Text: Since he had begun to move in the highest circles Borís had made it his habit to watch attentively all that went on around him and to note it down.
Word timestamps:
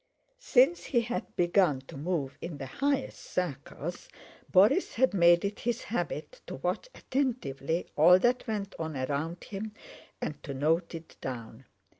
Since 0.39 0.85
he 0.85 1.01
had 1.01 1.35
begun 1.35 1.81
to 1.81 1.95
move 1.95 2.35
in 2.41 2.57
the 2.57 2.65
highest 2.65 3.19
circles 3.19 4.09
Borís 4.51 4.93
had 4.93 5.13
made 5.13 5.45
it 5.45 5.59
his 5.59 5.83
habit 5.83 6.41
to 6.47 6.55
watch 6.55 6.89
attentively 6.95 7.85
all 7.95 8.17
that 8.17 8.47
went 8.47 8.73
on 8.79 8.97
around 8.97 9.43
him 9.43 9.75
and 10.19 10.41
to 10.41 10.55
note 10.55 10.95
it 10.95 11.17
down. 11.21 11.65